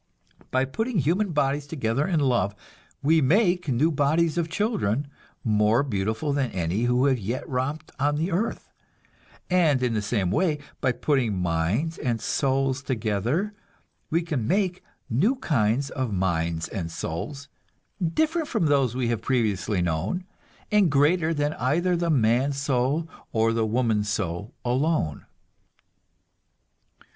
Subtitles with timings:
[0.49, 2.55] By putting human bodies together in love,
[3.03, 5.05] we make new bodies of children
[5.43, 8.67] more beautiful than any who have yet romped on the earth;
[9.47, 13.53] and in the same way, by putting minds and souls together,
[14.09, 17.47] we can make new kinds of minds and souls,
[18.03, 20.25] different from those we have previously known,
[20.71, 25.27] and greater than either the man soul or the woman soul alone.